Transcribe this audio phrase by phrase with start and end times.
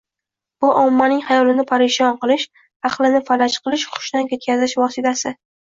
[0.63, 2.47] bu– ommaning xayolini parishon qilish,
[2.91, 5.39] aqlini falaj qilish, hushini ketkazish vositasi.